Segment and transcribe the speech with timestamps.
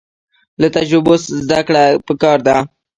[0.61, 1.13] له تجربو
[1.43, 2.55] زده کړه پکار ده